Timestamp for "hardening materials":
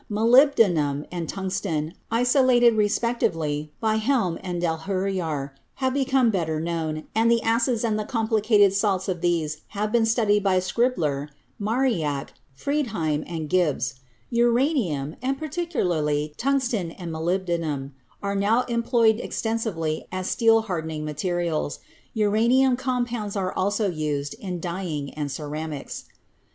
20.63-21.77